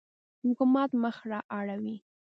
حکومت 0.43 0.89
مخ 1.03 1.17
را 1.31 1.39
اړوي. 1.57 1.95